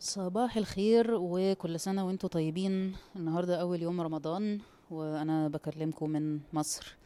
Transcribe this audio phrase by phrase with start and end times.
[0.00, 2.96] صباح الخير وكل سنة وأنتم طيبين.
[3.16, 6.96] النهاردة أول يوم رمضان وأنا بكلمكم من مصر.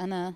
[0.00, 0.34] أنا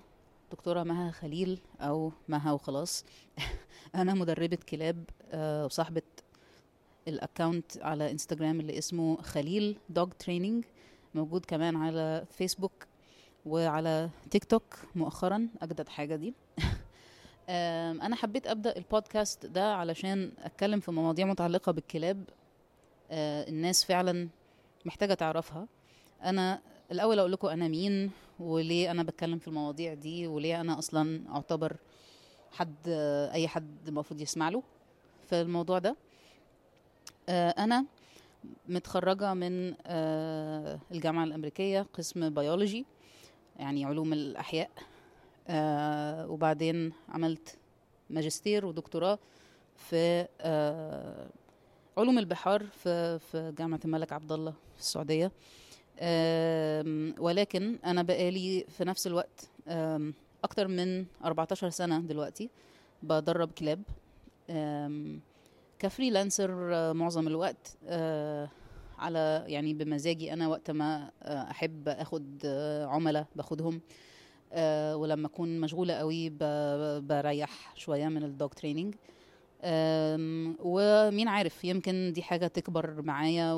[0.51, 3.05] دكتورة مها خليل أو مها وخلاص.
[3.95, 6.01] أنا مدربة كلاب أه، وصاحبة
[7.07, 10.65] ال account على إنستجرام اللي اسمه خليل dog training
[11.15, 12.87] موجود كمان على فيسبوك
[13.45, 14.63] وعلى تيك توك
[14.95, 16.33] مؤخرا أجدد حاجة دي.
[17.49, 22.23] أنا حبيت أبدأ البودكاست ده علشان أتكلم في مواضيع متعلقة بالكلاب.
[23.11, 24.29] أه، الناس فعلا
[24.85, 25.67] محتاجة تعرفها.
[26.23, 31.21] أنا الأول أقول لكم أنا مين وليه أنا بتكلم في المواضيع دي وليه أنا أصلا
[31.29, 31.75] أعتبر
[32.51, 32.75] حد
[33.33, 34.63] أي حد المفروض يسمع له
[35.29, 35.95] في الموضوع ده.
[37.29, 37.85] أه، أنا
[38.69, 42.85] متخرجة من أه، الجامعة الأمريكية قسم بيولوجي
[43.59, 44.69] يعني علوم الأحياء.
[45.47, 47.57] آه وبعدين عملت
[48.09, 49.19] ماجستير ودكتوراه
[49.75, 51.29] في آه
[51.97, 55.31] علوم البحار في في جامعة الملك عبد الله في السعودية.
[55.99, 62.49] آم، ولكن أنا بقالي في نفس الوقت آم، أكتر من 14 سنة دلوقتي
[63.03, 63.81] بدرب كلاب.
[65.79, 66.49] كفريلانسر
[66.93, 68.49] معظم الوقت آه،
[68.99, 71.11] على يعني بمزاجي أنا وقت ما
[71.87, 73.81] أخد آه، عملاء باخدهم.
[74.53, 76.29] آه، ولما أكون مشغولة قوي
[76.99, 78.95] بريح شوية من ال dog training.
[80.59, 83.53] ومين عارف يمكن دي حاجة تكبر معايا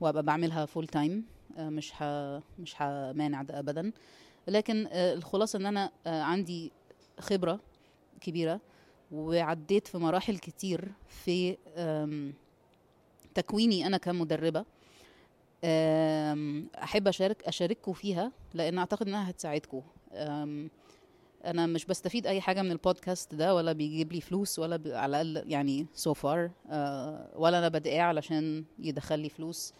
[0.00, 1.24] وأبقى بعملها full time
[1.58, 2.02] مش ح
[2.58, 3.92] مش همانع ده ابدا.
[4.48, 6.72] لكن آه، الخلاصة إن أنا آه، عندي
[7.20, 7.60] خبرة
[8.20, 8.60] كبيرة
[9.12, 11.56] وعديت في مراحل كتير في
[13.34, 14.64] تكويني أنا كمدربة.
[15.64, 19.82] أحب اشارك أشارككم فيها لأن أعتقد إنها هتساعدكم.
[21.44, 24.88] أنا مش بستفيد أي حاجة من البودكاست ده ولا بيجيب لي فلوس ولا ب...
[24.88, 26.50] على الأقل يعني so so far
[27.36, 29.72] ولا أنا بدقاه علشان يدخل لي فلوس.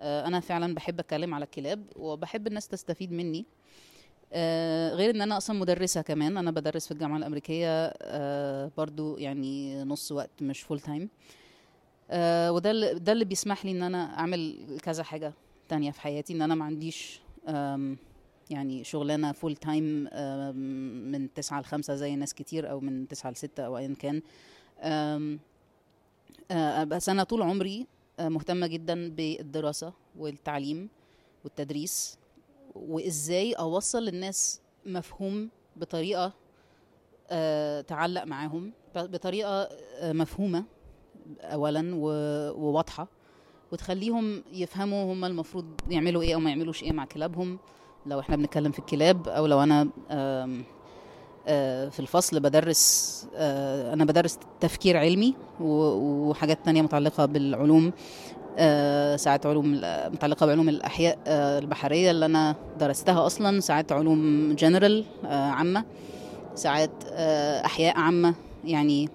[0.00, 3.46] آه، أنا فعلا بحب أتكلم على الكلاب وبحب الناس تستفيد مني.
[4.32, 9.84] آه، غير إن أنا أصلا مدرسة كمان أنا بدرس في الجامعة الأمريكية آه، برضو يعني
[9.84, 11.08] نص وقت مش full time
[12.50, 15.32] وده اللي ده اللي بيسمح لي إن أنا أعمل كذا حاجة
[15.68, 17.20] تانية في حياتي إن أنا ما عنديش
[18.50, 20.08] يعني شغلانة full time
[21.12, 24.22] من تسعة لخمسة زي ناس كتير أو من تسعة لستة أو ايا كان.
[24.80, 25.38] آه،
[26.84, 27.86] بس أنا طول عمري
[28.20, 30.88] آه، مهتمة جدا بالدراسة والتعليم
[31.44, 32.18] والتدريس.
[32.74, 36.32] وإزاي أوصل للناس مفهوم بطريقة
[37.30, 39.62] آه، تعلق معاهم بطريقة
[39.98, 40.64] آه، مفهومة.
[41.40, 43.08] اولا وواضحة
[43.72, 47.58] وتخليهم يفهموا هم المفروض يعملوا إيه أو ما يعملوش إيه مع كلابهم.
[48.06, 54.38] لو إحنا بنتكلم في الكلاب أو لو أنا آه، في الفصل بدرس آه، أنا بدرس
[54.60, 57.92] تفكير علمي وحاجات تانية متعلقة بالعلوم
[58.58, 59.72] آه، ساعات علوم
[60.12, 65.84] متعلقة بعلوم الأحياء آه، البحرية اللي أنا درستها أصلا ساعات علوم جنرال عامة
[66.54, 66.90] ساعات
[67.64, 68.34] أحياء عامة
[68.64, 69.08] يعني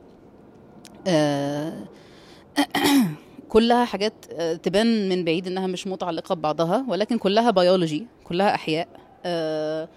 [3.53, 8.87] كلها حاجات آه، تبان من بعيد إنها مش متعلقة ببعضها ولكن كلها بيولوجي كلها أحياء
[9.25, 9.89] آه،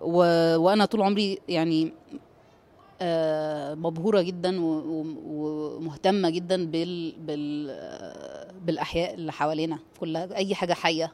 [0.00, 0.16] و...
[0.56, 1.92] وأنا طول عمري يعني
[3.02, 5.04] آه، مبهورة جدا و...
[5.26, 7.14] ومهتمة جدا بال...
[7.18, 7.66] بال...
[8.66, 11.12] بالأحياء اللي حوالينا كلها أي حاجة حية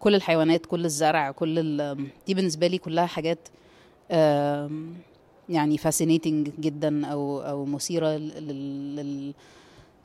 [0.00, 2.06] كل الحيوانات كل الزرع كل ال...
[2.26, 3.48] دي بالنسبة لي كلها حاجات
[5.48, 8.96] يعني fascinating جدا أو أو مثيرة لل...
[8.96, 9.34] لل...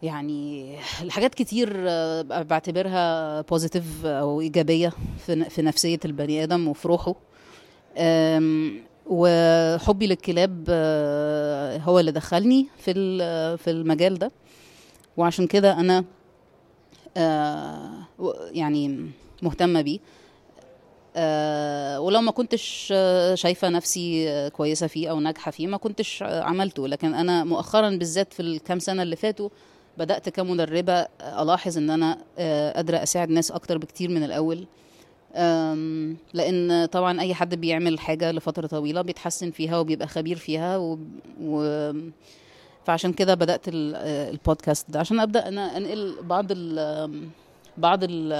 [0.04, 4.94] يعني الحاجات كتير آه، بعتبرها positive أو إيجابية
[5.50, 7.16] في نفسية البني آدم وفي روحه.
[9.06, 12.94] وحبي للكلاب آه، هو اللي دخلني في
[13.58, 14.32] في المجال ده.
[15.18, 16.06] وعشان كده أنا
[17.18, 17.92] آه،
[18.52, 19.10] يعني
[19.42, 20.00] مهتمة بيه.
[22.00, 22.94] ولو ما كنتش
[23.34, 26.88] شايفة نفسي كويسة فيه أو ناجحة فيه ما كنتش عملته.
[26.88, 29.50] لكن أنا مؤخرا بالذات في الكام سنة اللي فاتوا
[30.00, 34.68] بدأت كمدربة آه، ألاحظ إن أنا آه، قادرة أساعد ناس أكتر بكتير من الأول.
[36.34, 41.00] لأن طبعا أي حد بيعمل حاجة لفترة طويلة بيتحسن فيها وبيبقى خبير فيها و...
[41.42, 41.92] و...
[42.86, 45.00] فعشان كده بدأت ال- آه، البودكاست ده.
[45.00, 47.30] عشان أبدأ أنا أنقل بعض ال...
[47.78, 48.34] بعض ال...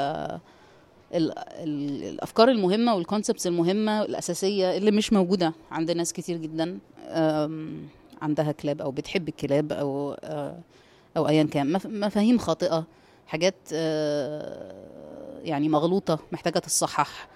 [1.14, 1.32] ال...
[1.38, 2.04] ال...
[2.04, 6.80] الأفكار المهمة والكونسبتس المهمة الاساسيه اللي مش موجودة عند ناس كتير جدا
[8.22, 10.16] عندها كلاب أو بتحب الكلاب أو
[11.18, 11.72] أو ايا كان.
[11.72, 12.86] مف- مفاهيم خاطئة
[13.28, 14.74] حاجات آه،
[15.44, 17.28] يعني مغلوطة محتاجة تتصحح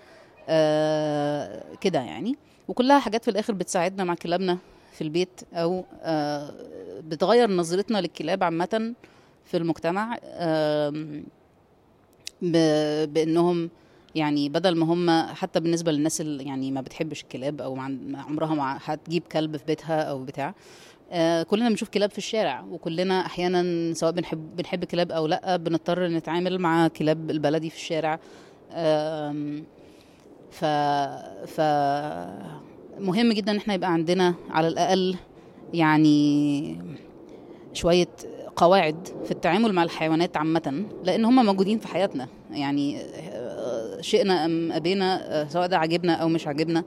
[0.49, 2.35] آه، كده يعني.
[2.67, 4.57] وكلها حاجات في الآخر بتساعدنا مع كلابنا
[4.93, 6.51] في البيت أو آه،
[7.07, 8.93] بتغير نظرتنا للكلاب عامة
[9.45, 10.17] في المجتمع
[13.05, 13.69] بإنهم
[14.15, 17.75] يعني بدل ما هم حتى بالنسبة للناس اللي يعني ما بتحبش الكلاب أو
[18.15, 20.53] عمرها ما هتجيب كلب في بيتها أو بتاع
[21.13, 26.07] آه، كلنا بنشوف كلاب في الشارع وكلنا أحيانا سواء بنحب بنحب كلاب أو لأ بنضطر
[26.07, 28.19] نتعامل مع كلاب البلدي في الشارع.
[30.51, 30.65] ف
[31.45, 31.61] ف
[32.99, 35.15] مهم جدا إن إحنا يبقى عندنا على الأقل
[35.73, 36.77] يعني
[37.73, 38.07] شوية
[38.55, 42.27] قواعد في التعامل مع الحيوانات عامة لأن هم موجودين في حياتنا.
[42.51, 46.83] يعني آه، شئنا أم أبينا آه، سواء ده عجبنا أو مش عجبنا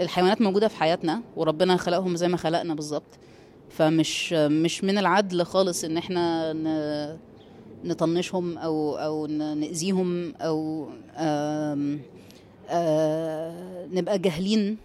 [0.00, 3.18] الحيوانات موجودة في حياتنا وربنا خلقهم زي ما خلقنا بالظبط.
[3.70, 6.52] فمش مش من العدل خالص إن إحنا
[7.84, 10.88] نطنشهم أو أو نأذيهم أو
[13.92, 14.76] نبقى جاهلين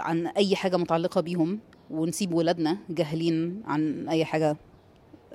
[0.00, 1.58] عن أي حاجة متعلقة بيهم
[1.90, 4.56] ونسيب ولادنا جاهلين عن أي حاجة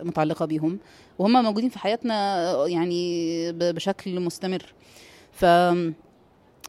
[0.02, 0.80] متعلقة بيهم.
[1.20, 4.74] وهم موجودين في حياتنا يعني بشكل مستمر.
[5.32, 5.46] ف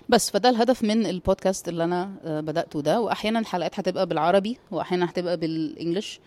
[0.08, 3.00] بس فده الهدف من البودكاست اللي أنا آه، بدأته ده.
[3.00, 6.20] وأحيانا الحلقات هتبقى بالعربي وأحيانا هتبقى بالانجلش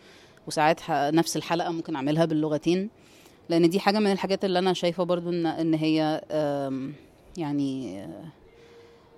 [0.48, 2.90] وساعات نفس الحلقة ممكن أعملها باللغتين.
[3.50, 6.22] لأن دي حاجة من الحاجات اللي أنا شايفة برضو إن إن هي
[7.38, 8.04] يعني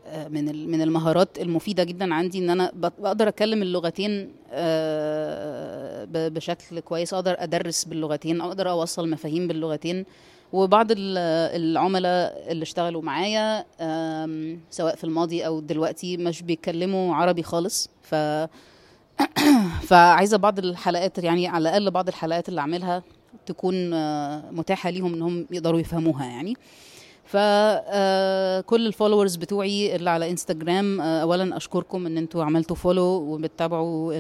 [0.07, 6.07] آه، من ال- من المهارات المفيدة جدا عندي إن أنا بق- بقدر أتكلم اللغتين آه،
[6.11, 10.05] بشكل كويس أقدر أدرس باللغتين أقدر أوصل مفاهيم باللغتين.
[10.53, 11.17] وبعض ال-
[11.61, 13.65] العملاء اللي اشتغلوا معايا
[14.69, 17.89] سواء في الماضي أو دلوقتي مش بيتكلموا عربي خالص.
[18.01, 18.15] ف
[19.89, 23.03] فعايزة بعض الحلقات يعني على الأقل بعض الحلقات اللي أعملها
[23.45, 26.53] تكون آه، متاحة ليهم إنهم يقدروا يفهموها يعني.
[27.25, 34.13] فكل ال followers بتوعي اللي على انستجرام آه، اولا أشكركم إن أنتوا عملتوا follow وبتتابعوا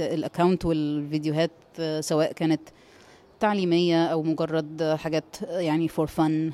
[0.00, 1.50] ال account والفيديوهات
[1.80, 2.60] آه، سواء كانت
[3.40, 6.52] تعليمية أو مجرد حاجات يعني for fun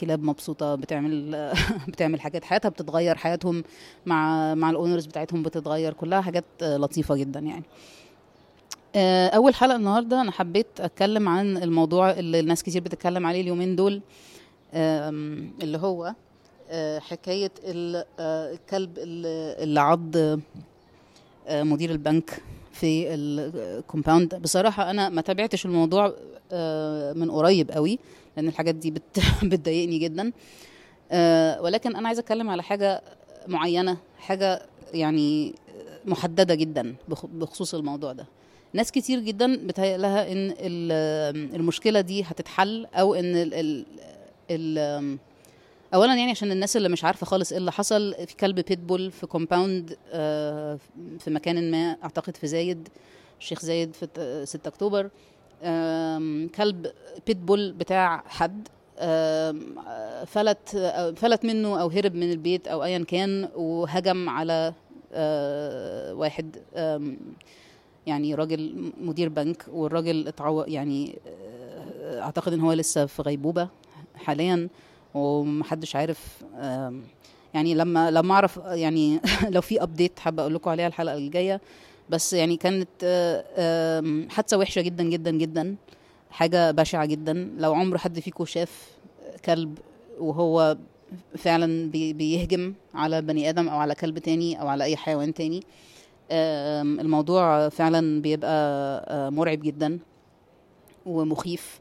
[0.00, 1.52] كلاب مبسوطة بتعمل
[1.88, 2.44] بتعمل حاجات.
[2.44, 3.64] حياتها بتتغير حياتهم
[4.06, 5.92] مع مع ال owners بتاعتهم بتتغير.
[5.92, 7.64] كلها حاجات آه، لطيفة جدا يعني.
[8.96, 13.76] آه، أول حلقة النهارده أنا حبيت أتكلم عن الموضوع اللي الناس كتير بتتكلم عليه اليومين
[13.76, 14.02] دول
[14.74, 16.14] اللي هو
[16.70, 20.38] آه، حكاية ال- آه، الكلب اللي عض آه،
[21.50, 22.42] مدير البنك
[22.72, 26.14] في ال compound بصراحة أنا ما تابعتش الموضوع
[26.52, 27.98] آه، من قريب قوي
[28.36, 30.32] لأن الحاجات دي بت- بتضايقني جدا.
[31.12, 33.02] آه، ولكن أنا عايزة أتكلم على حاجة
[33.48, 34.62] معينة حاجة
[34.94, 35.54] يعني
[36.04, 38.26] محددة جدا بخ- بخصوص الموضوع ده.
[38.72, 43.84] ناس كتير جدا بتهيأ لها إن ال- المشكلة دي هتتحل أو إن ال ال
[44.50, 45.18] ال
[45.94, 49.26] اولا يعني عشان الناس اللي مش عارفة خالص إيه اللي حصل في كلب بيتبول في
[49.26, 50.78] كومباوند آه،
[51.18, 52.88] في مكان ما أعتقد في زايد
[53.40, 55.10] الشيخ زايد في ت- 6 أكتوبر.
[55.62, 56.86] آم، كلب
[57.26, 58.68] pit bull بتاع حد
[58.98, 59.54] آه،
[60.26, 64.72] فلت آه، فلت منه أو هرب من البيت أو ايا كان وهجم على
[65.12, 66.56] آه، واحد
[68.06, 70.62] يعني راجل مدير بنك والراجل اتعو...
[70.62, 73.68] يعني آه، أعتقد إن هو لسه في غيبوبة
[74.16, 74.68] حاليا.
[75.14, 76.44] ومحدش عارف
[77.54, 79.20] يعني لما لما أعرف يعني
[79.54, 81.60] لو في update حابة أقول لكم عليها الحلقة الجاية.
[82.10, 85.76] بس يعني كانت آه، حادثة وحشة جدا جدا جدا.
[86.30, 87.50] حاجة بشعة جدا.
[87.58, 88.90] لو عمر حد فيكم شاف
[89.44, 89.78] كلب
[90.20, 90.76] وهو
[91.38, 95.62] فعلا بي- بيهجم على بني آدم أو على كلب تاني أو على أي حيوان تاني
[97.00, 98.50] الموضوع فعلا بيبقى
[99.08, 99.98] آه، مرعب جدا
[101.06, 101.80] ومخيف.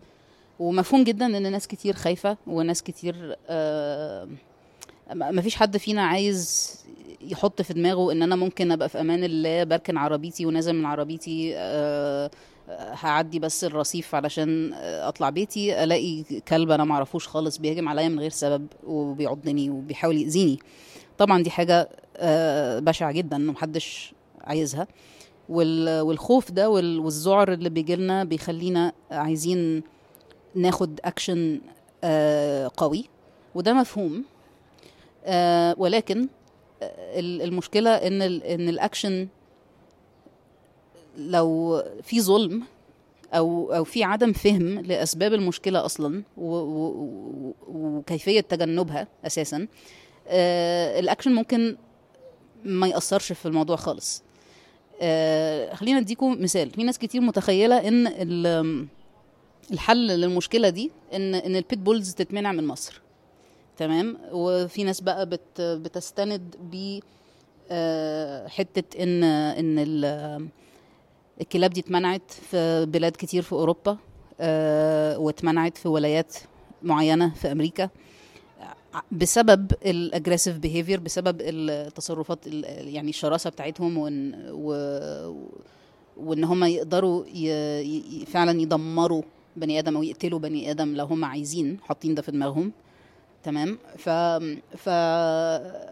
[0.60, 4.28] ومفهوم جدا إن ناس كتير خايفة وناس كتير آه،
[5.14, 6.72] ما فيش حد فينا عايز
[7.22, 11.54] يحط في دماغه إن أنا ممكن أبقى في أمان الله بركن عربيتي ونازل من عربيتي
[11.58, 12.30] آه،
[12.70, 18.30] هعدي بس الرصيف علشان أطلع بيتي ألاقي كلب أنا معرفوش خالص بيهجم عليا من غير
[18.30, 20.60] سبب وبيعضني وبيحاول يأذيني.
[21.18, 24.88] طبعا دي حاجة آه، بشعة جدا ومحدش عايزها.
[25.50, 29.84] وال- والخوف ده وال- والذعر اللي بيجيلنا بيخلينا عايزين
[30.58, 31.62] ناخد اكشن
[32.04, 33.06] آه، قوي
[33.56, 34.24] وده مفهوم.
[35.26, 36.28] آه، ولكن
[36.84, 39.28] آه، ال- المشكلة إن إن الاكشن
[41.18, 42.64] لو في ظلم
[43.34, 46.24] أو أو في عدم فهم لأسباب المشكلة أصلا
[47.68, 49.68] وكيفية تجنبها أساسا
[51.00, 51.78] الاكشن ممكن
[52.64, 54.24] ما يأثرش في الموضوع خالص.
[55.74, 56.70] خلينا أديكم مثال.
[56.72, 58.08] في ناس كتير متخيلة إن
[59.72, 63.02] الحل للمشكلة دي ان إن ال pit bulls تتمنع من مصر
[63.78, 67.00] تمام وفي ناس بقى بت بتستند ب
[67.72, 70.48] آه، حتة ان إن ال
[71.42, 73.98] الكلاب دي اتمنعت في بلاد كتير في أوروبا
[74.40, 76.36] آه، واتمنعت في ولايات
[76.84, 77.90] معينة في أمريكا
[79.12, 84.72] بسبب ال aggressive behavior بسبب التصرفات ال- يعني الشراسة بتاعتهم وان و
[86.18, 87.24] وإن هم يقدروا.
[87.34, 88.26] ي...
[88.26, 89.22] فعلا يدمروا
[89.58, 92.72] بني آدم أو يقتلوا بني آدم لو هم عايزين حاطين ده في دماغهم.
[93.44, 94.10] تمام؟ ف...
[94.78, 94.90] ف...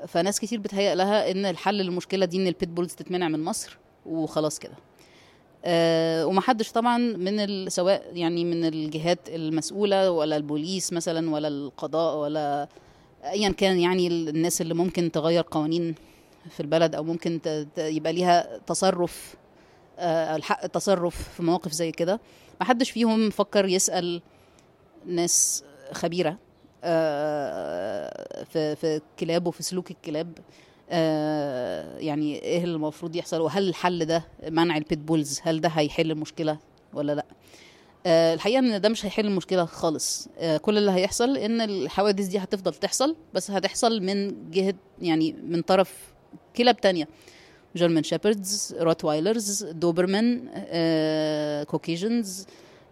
[0.07, 4.59] فناس كتير بتهيأ لها إن الحل للمشكلة دي إن البيت بولز تتمنع من مصر وخلاص
[4.59, 4.73] كده.
[5.65, 7.71] أه ومحدش طبعا من ال...
[7.71, 12.67] سواء يعني من الجهات المسؤولة ولا البوليس مثلا ولا القضاء ولا
[13.23, 15.95] ايا كان يعني الناس اللي ممكن تغير قوانين
[16.49, 17.77] في البلد أو ممكن ت...
[17.77, 19.35] يبقى ليها تصرف
[19.99, 22.19] آه، الحق التصرف في مواقف زي كده.
[22.59, 24.21] ما حدش فيهم فكر يسأل
[25.05, 26.37] ناس خبيرة
[26.83, 30.37] آه، في في الكلاب وفي سلوك الكلاب
[30.89, 36.11] آه، يعني إيه اللي المفروض يحصل؟ وهل الحل ده منع البيت بولز هل ده هيحل
[36.11, 36.57] المشكلة
[36.93, 37.25] ولا لأ؟
[38.05, 40.29] آه، الحقيقة إن ده مش هيحل المشكلة خالص.
[40.61, 46.13] كل اللي هيحصل إن الحوادث دي هتفضل تحصل بس هتحصل من جهة يعني من طرف
[46.55, 47.07] كلاب تانية.
[47.75, 52.45] German Shepherds Rottweilers Doberman آه، Corgis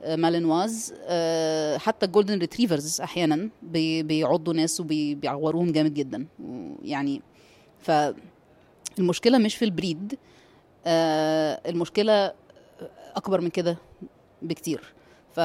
[0.03, 6.25] آه، مالينواز آه، حتى ال Golden Retrievers أحيانا بي- بيعضوا ناس وبيعوروهم جامد جدا.
[6.83, 7.21] يعني
[7.79, 10.17] فالمشكلة مش في ال breed
[10.85, 12.31] آه، المشكلة
[13.15, 13.77] أكبر من كده
[14.41, 14.81] بكتير.
[15.35, 15.39] ف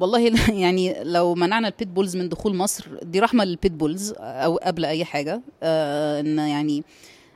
[0.00, 4.14] والله يعني لو منعنا ال pit bulls من دخول مصر دي رحمة لل pit bulls
[4.18, 6.84] أو قبل أي حاجة آه إن يعني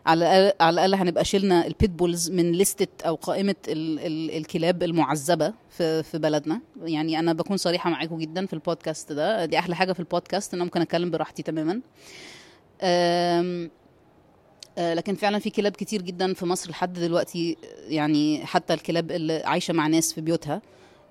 [0.09, 4.37] على الأقل على الأقل هنبقى شلنا ال pit bulls من لستة أو قائمة ال ال
[4.37, 6.61] الكلاب المعذبة في في بلدنا.
[6.83, 9.45] يعني أنا بكون صريحة معاكم جدا في البودكاست ده.
[9.45, 11.73] دي أحلى حاجة في البودكاست إن أنا ممكن أتكلم براحتي تماما.
[12.83, 13.71] أم
[14.79, 17.57] آه، لكن فعلا في كلاب كتير جدا في مصر لحد دلوقتي
[17.89, 20.63] يعني حتى الكلاب اللي عايشة مع ناس في بيوتها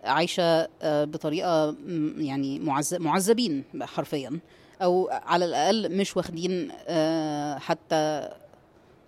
[0.03, 0.43] عايشة
[0.81, 4.39] آه، بطريقة م- يعني معذب معذبين حرفيا.
[4.81, 8.29] أو على الأقل مش واخدين آه، حتى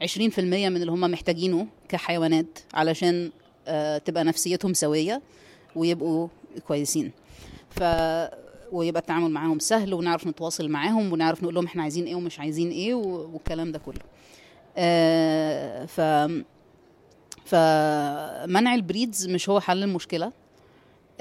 [0.03, 3.31] 20% من اللي هم محتاجينه كحيوانات علشان
[3.67, 5.21] آه، تبقى نفسيتهم سوية
[5.75, 6.27] ويبقوا
[6.67, 7.11] كويسين.
[7.69, 7.83] ف
[8.71, 12.69] ويبقى التعامل معاهم سهل ونعرف نتواصل معاهم ونعرف نقول لهم إحنا عايزين إيه ومش عايزين
[12.71, 13.99] إيه والكلام ده كله.
[14.77, 16.01] آه، ف
[17.45, 20.31] فمنع البريدز مش هو حل المشكلة.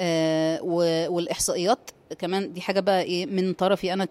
[0.01, 0.63] آه،
[1.11, 4.05] والإحصائيات كمان دي حاجة بقى إيه من طرفي أنا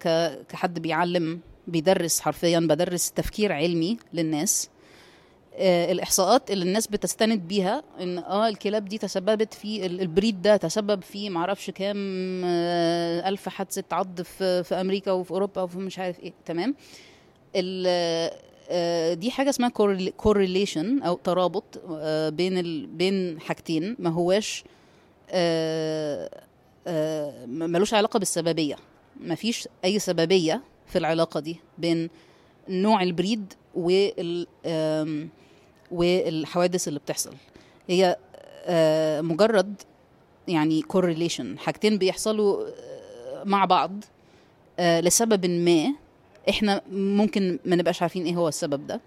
[0.48, 4.68] كحد بيعلم بيدرس حرفيا بدرس تفكير علمي للناس.
[5.60, 10.56] آه، الإحصاءات اللي الناس بتستند بيها إن آه الكلاب دي تسببت في ال- البريد ده
[10.56, 11.96] تسبب في معرفش كام
[12.44, 16.32] آه، ألف حادثة عض في في أمريكا وفي أوروبا وفي مش عارف إيه.
[16.46, 16.74] تمام؟
[18.70, 19.72] آه، دي حاجة اسمها
[20.22, 21.78] correlation أو ترابط
[22.32, 22.86] بين ال...
[22.86, 24.64] بين حاجتين ما هواش
[27.46, 28.76] ملوش علاقة بالسببية.
[29.20, 32.10] ما فيش أي سببية في العلاقة دي بين
[32.68, 34.46] نوع البريد وال
[35.90, 37.34] والحوادث اللي بتحصل.
[37.88, 38.16] هي
[38.66, 39.82] آه، مجرد
[40.48, 44.04] يعني correlation حاجتين بيحصلوا آه، مع بعض
[44.78, 45.94] آه، لسبب ما
[46.48, 49.00] إحنا ممكن ما نبقاش عارفين إيه هو السبب ده.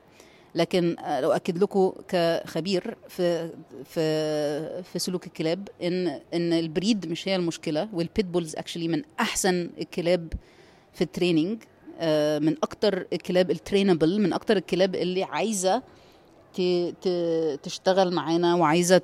[0.55, 3.49] لكن آه، لو أكد لكم كخبير في
[3.85, 8.87] في في سلوك الكلاب إن إن ال breed مش هي المشكلة وال pit bulls actually
[8.87, 10.33] من أحسن الكلاب
[10.93, 11.63] في ال training
[11.99, 15.83] آه، من أكتر الكلاب ال trainable من أكتر الكلاب اللي عايزة
[17.63, 18.97] تشتغل معانا وعايزة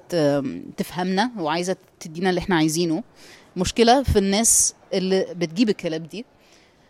[0.77, 3.03] تفهمنا وعايزة تدينا اللي إحنا عايزينه.
[3.58, 6.25] مشكلة في الناس اللي بتجيب الكلاب دي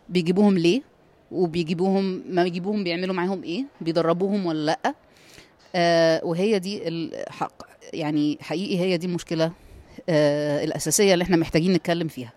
[0.09, 0.81] بيجيبوهم ليه؟
[1.31, 4.93] وبيجيبوهم ما بيجيبوهم بيعملوا معاهم إيه؟ بيدربوهم ولا لأ؟
[5.75, 7.53] آه وهي دي الحق
[7.93, 9.51] يعني حقيقي هي دي المشكلة
[10.09, 12.31] آه الأساسية اللي إحنا محتاجين نتكلم فيها.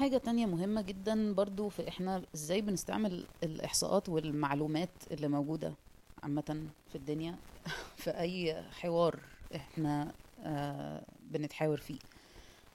[0.00, 5.74] حاجة تانية مهمة جدا برضو في إحنا إزاي بنستعمل الإحصاءات والمعلومات اللي موجودة
[6.22, 7.34] عامة في الدنيا
[8.02, 9.20] في أي حوار
[9.54, 10.12] إحنا
[10.44, 11.98] آه بنتحاور فيه.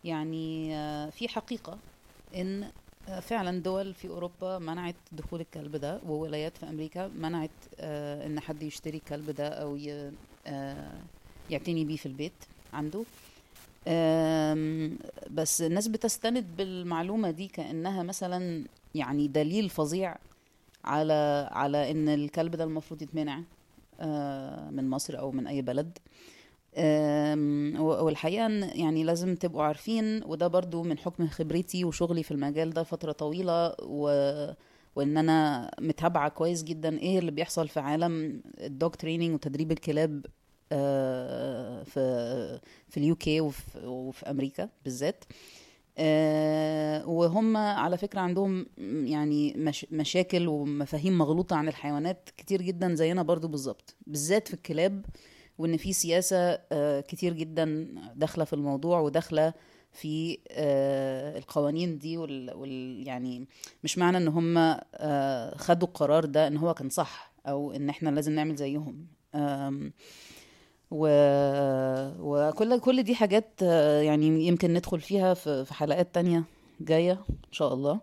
[0.03, 1.77] يعني آه في حقيقة
[2.35, 2.71] إن
[3.09, 8.63] آه، فعلا دول في أوروبا منعت دخول الكلب ده وولايات في أمريكا منعت إن حد
[8.63, 9.75] يشتري الكلب ده أو
[11.49, 12.33] يعتني بيه في البيت
[12.73, 13.03] عنده.
[15.31, 18.65] بس الناس بتستند بالمعلومة دي كأنها مثلا
[18.95, 20.15] يعني دليل فظيع
[20.83, 23.41] على على إن الكلب ده المفروض يتمنع
[23.99, 25.97] آه، من مصر أو من أي بلد.
[27.79, 33.11] والحقيقة يعني لازم تبقوا عارفين وده برضو من حكم خبرتي وشغلي في المجال ده فترة
[33.11, 34.07] طويلة و
[34.95, 40.25] وإن أنا متابعة كويس جدا إيه اللي بيحصل في عالم ال dog training وتدريب الكلاب
[40.69, 45.23] في في ال UK وفي, أمريكا بالذات.
[45.97, 48.65] آه، وهم على فكرة عندهم
[49.05, 53.95] يعني مش مشاكل ومفاهيم مغلوطة عن الحيوانات كتير جدا زينا برضو بالظبط.
[54.07, 55.05] بالذات في الكلاب
[55.57, 56.37] وإن في سياسة
[56.71, 59.53] آه، كتير جدا داخلة في الموضوع وداخلة
[59.91, 63.47] في آه، القوانين دي وال, وال يعني
[63.83, 64.57] مش معنى إن هم
[64.95, 69.07] آه، خدوا القرار ده إن هو كان صح أو إن إحنا لازم نعمل زيهم.
[70.91, 71.07] و...
[72.19, 73.61] وكل كل دي حاجات
[74.01, 76.43] يعني يمكن ندخل فيها في حلقات تانية
[76.81, 77.99] جاية إن شاء الله.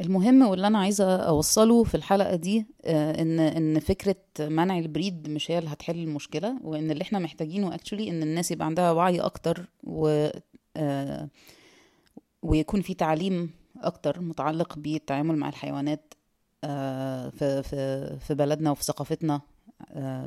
[0.00, 5.50] المهم واللي أنا عايزة أوصله في الحلقة دي آه، إن إن فكرة منع البريد مش
[5.50, 9.64] هي اللي هتحل المشكلة وإن اللي إحنا محتاجينه اكشولي إن الناس يبقى عندها وعي أكتر
[9.84, 10.28] و
[10.76, 11.28] آه،
[12.42, 13.50] ويكون في تعليم
[13.82, 16.14] أكتر متعلق بالتعامل مع الحيوانات
[16.64, 19.40] آه، في في في بلدنا وفي ثقافتنا.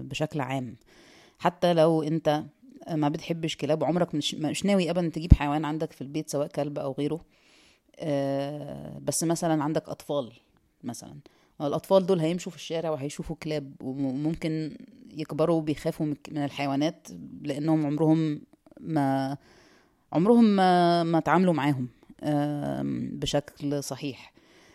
[0.01, 0.77] بشكل عام.
[1.39, 2.43] حتى لو انت
[2.91, 6.79] ما بتحبش كلاب عمرك مش مش ناوي ابدا تجيب حيوان عندك في البيت سواء كلب
[6.79, 7.25] أو غيره
[7.99, 10.31] آه، بس مثلا عندك أطفال
[10.83, 11.15] مثلا.
[11.61, 14.77] الأطفال دول هيمشوا في الشارع وهيشوفوا كلاب وممكن
[15.13, 17.07] يكبروا بيخافوا من الحيوانات
[17.41, 18.41] لأنهم عمرهم
[18.79, 19.37] ما
[20.13, 21.87] عمرهم ما ما اتعاملوا معاهم
[23.19, 24.33] بشكل صحيح.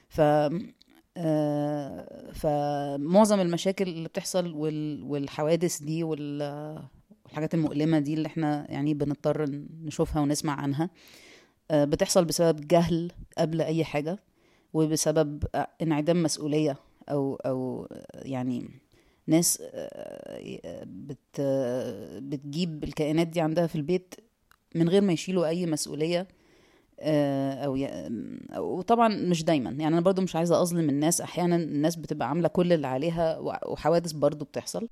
[0.09, 0.61] ف آه،
[2.35, 6.83] فمعظم المشاكل اللي بتحصل وال- والحوادث دي وال-
[7.25, 9.47] والحاجات المؤلمة دي اللي إحنا يعني بنضطر
[9.85, 10.90] نشوفها ونسمع عنها
[11.71, 14.19] آه، بتحصل بسبب جهل قبل أي حاجة
[14.73, 15.45] وبسبب
[15.83, 16.76] انعدام مسؤولية
[17.11, 18.69] أو أو يعني
[19.26, 21.40] ناس آه، بت
[22.23, 24.14] بتجيب الكائنات دي عندها في البيت
[24.75, 26.26] من غير ما يشيلوا أي مسؤولية آه،
[27.64, 28.09] أو ي-
[28.59, 29.71] وطبعا مش دايما.
[29.71, 31.21] يعني أنا برضو مش عايزة أظلم الناس.
[31.21, 34.88] أحيانا الناس بتبقى عاملة كل اللي عليها وحوادث برضو بتحصل.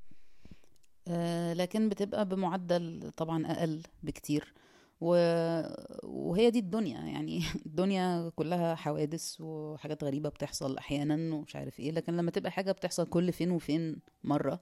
[1.09, 4.54] آه، لكن بتبقى بمعدل طبعا أقل بكتير.
[5.00, 7.00] وهي دي الدنيا.
[7.00, 11.91] يعني الدنيا كلها حوادث وحاجات غريبة بتحصل أحيانا ومش عارف إيه.
[11.91, 14.61] لكن لما تبقى حاجة بتحصل كل فين وفين مرة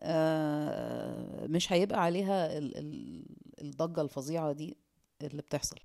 [0.00, 3.24] آه، مش هيبقى عليها ال- ال-
[3.60, 4.76] الضجة الفظيعة دي
[5.22, 5.76] اللي بتحصل.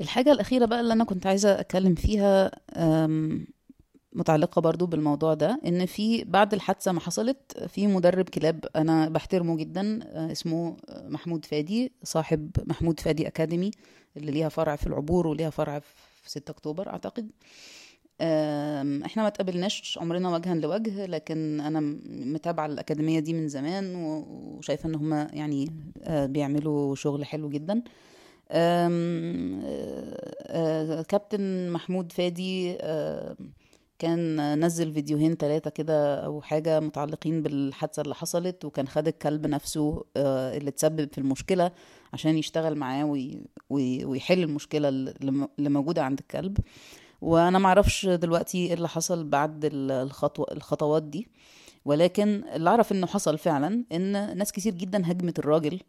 [0.00, 2.50] الحاجة الأخيرة بقى اللي أنا كنت عايزة أتكلم فيها
[4.12, 9.56] متعلقة برضو بالموضوع ده إن في بعد الحادثة ما حصلت في مدرب كلاب أنا بحترمه
[9.56, 13.70] جدا آه، اسمه محمود فادي صاحب محمود فادي أكاديمي
[14.16, 17.30] اللي ليها فرع في العبور وليها فرع في 6 أكتوبر أعتقد.
[18.20, 22.00] آم، إحنا ما تقابلناش عمرنا وجها لوجه لكن أنا م-
[22.32, 24.24] متابعة الاكاديمية دي من زمان و-
[24.58, 25.68] وشايفة إن هما يعني
[26.02, 27.82] آه، بيعملوا شغل حلو جدا.
[31.08, 32.76] كابتن محمود فادي
[33.98, 40.04] كان نزل فيديوهين ثلاثة كده أو حاجة متعلقين بالحادثة اللي حصلت وكان خد الكلب نفسه
[40.16, 41.70] آه، اللي تسبب في المشكلة
[42.12, 46.58] عشان يشتغل معاه وي- وي- ويحل المشكلة اللي موجودة عند الكلب.
[47.22, 51.28] وأنا معرفش دلوقتي إيه اللي حصل بعد ال- الخطوة الخطوات دي
[51.84, 55.80] ولكن اللي أعرف إنه حصل فعلا إن ناس كتير جدا هجمت الراجل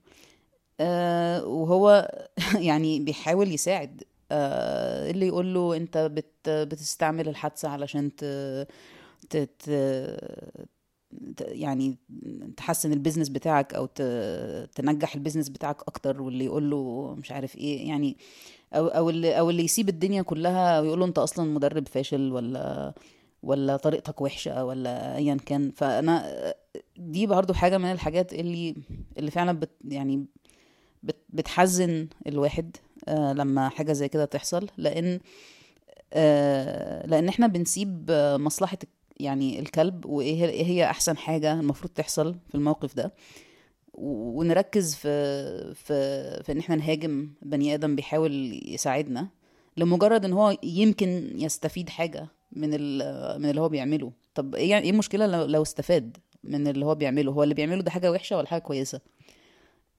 [0.79, 2.11] آه، وهو
[2.69, 8.25] يعني بيحاول يساعد آه، اللي يقول له انت بت بتستعمل الحادثة علشان ت
[9.29, 9.69] ت
[11.41, 11.97] يعني
[12.57, 13.85] تحسن ال business بتاعك أو.
[14.75, 18.17] تنجح ال business بتاعك أكتر واللي يقول له مش عارف إيه يعني
[18.73, 22.93] أو أو اللي أو اللي يسيب الدنيا كلها ويقول له انت أصلا مدرب فاشل ولا
[23.43, 26.53] ولا طريقتك وحشة ولا ايا كان فأنا
[26.97, 28.75] دي برضو حاجة من الحاجات اللي
[29.17, 30.25] اللي فعلا بت يعني
[31.29, 35.19] بتحزن الواحد آه لما حاجة زي كده تحصل لأن
[36.13, 38.77] آه لأن إحنا بنسيب مصلحة
[39.19, 43.13] يعني الكلب وإيه هي إيه هي أحسن حاجة المفروض تحصل في الموقف ده.
[43.93, 49.27] ونركز في في في إن إحنا نهاجم بني آدم بيحاول يساعدنا
[49.77, 52.69] لمجرد إن هو يمكن يستفيد حاجة من
[53.41, 54.11] من اللي هو بيعمله.
[54.35, 57.81] طب إيه يعني إيه المشكلة لو لو استفاد من اللي هو بيعمله؟ هو اللي بيعمله
[57.81, 59.01] ده حاجة وحشة ولا حاجة كويسة؟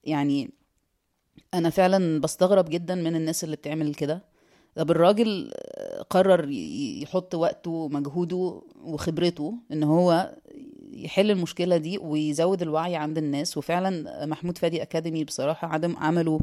[0.05, 0.51] يعني
[1.55, 4.23] أنا فعلا بستغرب جدا من الناس اللي بتعمل كده.
[4.75, 5.53] طب الراجل
[6.11, 6.49] قرر
[7.03, 10.35] يحط وقته ومجهوده وخبرته إن هو
[10.93, 13.57] يحل المشكلة دي ويزود الوعي عند الناس.
[13.57, 16.39] وفعلا محمود فادي أكاديمي بصراحة عدم عملوا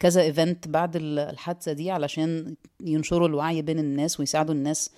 [0.00, 4.90] كذا event بعد ال- الحادثة دي علشان ينشروا الوعي بين الناس ويساعدوا الناس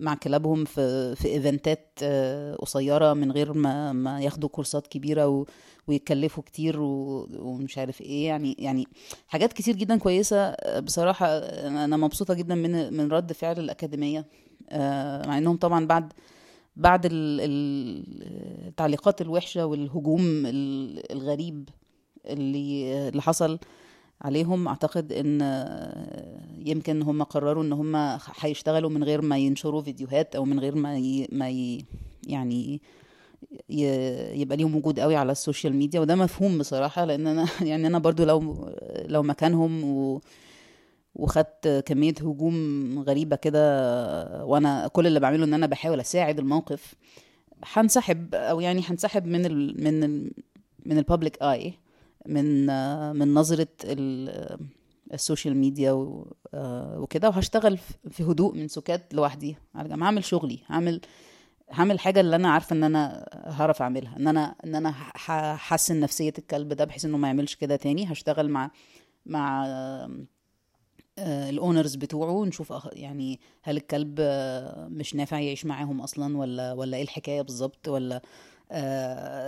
[0.00, 5.26] مع كلابهم في في events ات آه، قصيرة من غير ما ما ياخدوا كورسات كبيرة
[5.28, 5.44] و
[5.88, 8.26] ويتكلفوا كتير و- ومش عارف إيه.
[8.26, 8.86] يعني يعني
[9.28, 10.36] حاجات كتير جدا كويسة.
[10.38, 14.26] آه، بصراحة آه، أنا مبسوطة جدا من من رد فعل الأكاديمية.
[14.70, 16.12] آه، مع إنهم طبعا بعد
[16.76, 18.04] بعد ال- ال-
[18.68, 21.68] التعليقات الوحشة والهجوم ال- الغريب
[22.26, 23.58] اللي اللي حصل
[24.22, 25.40] عليهم أعتقد إن
[26.66, 30.98] يمكن هم قرروا إن هم هيشتغلوا من غير ما ينشروا فيديوهات أو من غير ما
[30.98, 31.28] ي...
[31.32, 31.84] ما ي...
[32.26, 32.80] يعني.
[33.70, 37.98] يبقى ليهم وجود قوي على ال social media وده مفهوم بصراحة لأن أنا يعني أنا
[37.98, 38.68] برضو لو
[39.06, 40.20] لو مكانهم و...
[41.14, 46.94] وخدت كمية هجوم غريبة كده وأنا كل اللي بعمله إن أنا بحاول أساعد الموقف
[47.64, 49.84] هنسحب أو يعني هنسحب من ال...
[49.84, 50.30] من ال...
[50.86, 51.74] من ال public eye
[52.26, 52.66] من
[53.16, 54.58] من نظرة ال-
[55.14, 55.90] ال social media
[56.54, 57.78] آه، وكده وهشتغل
[58.10, 59.56] في هدوء من سكات لوحدي.
[59.74, 61.00] على هعمل شغلي هعمل
[61.70, 66.32] هعمل الحاجة اللي أنا عارفة إن أنا هعرف أعملها إن أنا إن أنا هحسن نفسية
[66.38, 68.12] الكلب ده بحيث إنه ما يعملش كده تاني.
[68.12, 68.70] هشتغل مع
[69.26, 69.66] مع
[71.18, 76.96] ال owners بتوعه نشوف يعني هل الكلب آه، مش نافع يعيش معاهم أصلا ولا ولا
[76.96, 78.22] إيه الحكاية بالظبط ولا آه،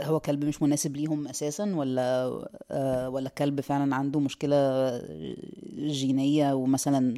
[0.05, 2.31] هو كلب مش مناسب ليهم أساسا ولا
[2.71, 4.57] آه، ولا الكلب فعلا عنده مشكلة
[5.77, 7.15] جينية ومثلا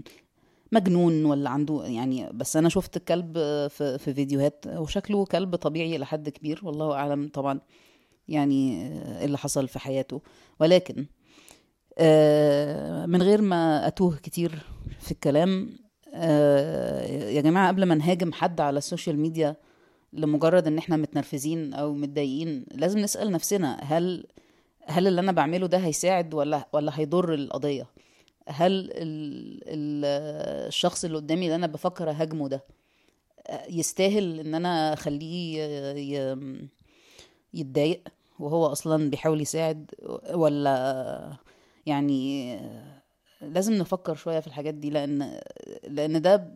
[0.73, 3.33] مجنون ولا عنده يعني بس أنا شفت الكلب
[3.69, 7.61] في في فيديوهات وشكله كلب طبيعي لحد كبير والله أعلم طبعا
[8.29, 8.87] يعني
[9.19, 10.21] إيه اللي حصل في حياته.
[10.61, 11.07] ولكن
[11.99, 14.63] آه، من غير ما أتوه كتير
[15.01, 15.71] في الكلام
[16.15, 19.57] آه، يا جماعة قبل ما نهاجم حد على السوشيال ميديا
[20.13, 24.27] لمجرد إن إحنا متنرفزين أو متضايقين لازم نسأل نفسنا هل
[24.87, 27.87] هل اللي أنا بعمله ده هيساعد ولا ولا هيضر القضية؟
[28.49, 28.93] هل ال
[29.67, 30.05] ال
[30.69, 32.65] الشخص اللي قدامي اللي أنا بفكر أهاجمه ده
[33.69, 35.63] يستاهل إن أنا أخليه
[35.95, 36.69] ي-
[37.55, 39.91] يتضايق وهو أصلا بيحاول يساعد
[40.35, 41.33] ولا
[41.87, 42.59] يعني
[43.41, 45.41] لازم نفكر شوية في الحاجات دي؟ لأن
[45.89, 46.49] لأن ده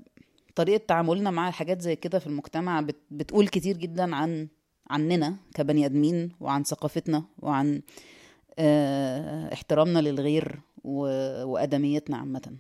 [0.57, 4.49] طريقة تعاملنا مع حاجات زي كده في المجتمع بت بتقول كتير جدا عن
[4.91, 7.83] عننا كبني آدمين وعن ثقافتنا وعن
[8.59, 12.57] آه، احترامنا للغير وأدميتنا عامة.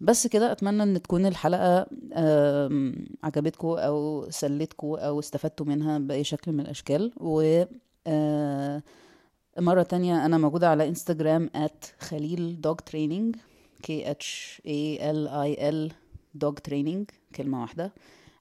[0.00, 6.52] بس كده أتمنى إن تكون الحلقة آم، عجبتكم أو سلتكم أو استفدتوا منها بأي شكل
[6.52, 7.12] من الأشكال.
[7.16, 7.62] و
[8.06, 8.82] آه،
[9.58, 13.36] مرة تانية أنا موجودة على انستجرام at خليل دوج تريننج
[13.86, 15.92] k h a l i l
[16.34, 17.92] dog training كلمة واحدة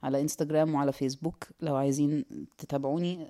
[0.04, 2.26] على انستجرام وعلى فيسبوك لو عايزين
[2.58, 3.28] تتابعوني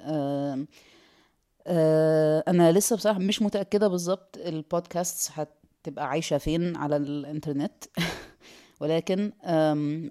[1.67, 7.83] آه، أنا لسه بصراحة مش متأكدة بالظبط البودكاست هتبقى عايشة فين على الإنترنت
[8.81, 9.31] ولكن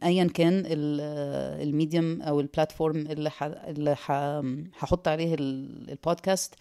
[0.02, 1.00] ايا كان ال-
[1.68, 3.30] ال medium أو ال platform اللي.
[3.42, 3.96] اللي.
[4.78, 6.54] هحط عليه ال- البودكاست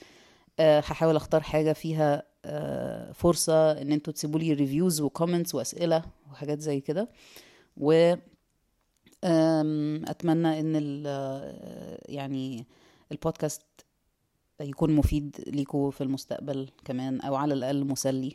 [0.59, 6.03] أه، هحاول أختار حاجة فيها أه، فرصة إن أنتوا تسيبوا لي reviews و comments وأسئلة
[6.31, 7.09] وحاجات زي كده
[7.79, 8.13] و
[10.07, 11.05] أتمنى إن ال...
[12.05, 12.65] يعني
[13.11, 13.61] البودكاست
[14.61, 18.33] يكون مفيد ليكوا في المستقبل كمان أو على الأقل مسلي.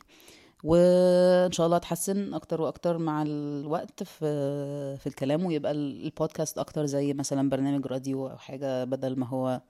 [0.65, 6.87] وإن شاء الله أتحسن أكتر وأكتر مع الوقت في في الكلام ويبقى ال- البودكاست أكتر
[6.87, 9.61] زي مثلا برنامج راديو أو حاجة بدل ما هو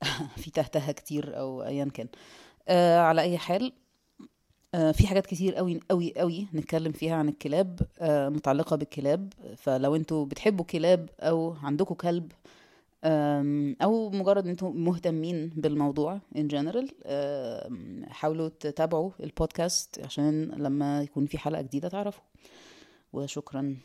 [0.42, 2.08] في تهتها كتير أو ايا كان.
[2.68, 3.79] آه على أي حال آه
[4.72, 9.32] في حاجات كتير قوي قوي قوي نتكلم فيها عن الكلاب آه متعلقة بالكلاب.
[9.56, 12.32] فلو أنتوا بتحبوا كلاب أو عندكم كلب
[13.82, 21.38] أو مجرد ان أنتم مهتمين بالموضوع general أم، حاولوا تتابعوا البودكاست عشان لما يكون في
[21.38, 22.22] حلقة جديدة تعرفوا.
[23.12, 23.76] وشكرا.